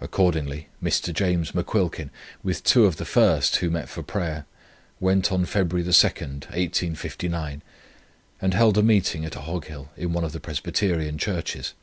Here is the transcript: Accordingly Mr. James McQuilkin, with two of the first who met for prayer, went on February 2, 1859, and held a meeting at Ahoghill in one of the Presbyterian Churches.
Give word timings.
Accordingly 0.00 0.68
Mr. 0.80 1.12
James 1.12 1.50
McQuilkin, 1.50 2.10
with 2.44 2.62
two 2.62 2.84
of 2.86 2.94
the 2.94 3.04
first 3.04 3.56
who 3.56 3.70
met 3.70 3.88
for 3.88 4.04
prayer, 4.04 4.46
went 5.00 5.32
on 5.32 5.44
February 5.46 5.82
2, 5.82 5.88
1859, 5.88 7.62
and 8.40 8.54
held 8.54 8.78
a 8.78 8.84
meeting 8.84 9.24
at 9.24 9.32
Ahoghill 9.32 9.88
in 9.96 10.12
one 10.12 10.22
of 10.22 10.30
the 10.30 10.38
Presbyterian 10.38 11.18
Churches. 11.18 11.74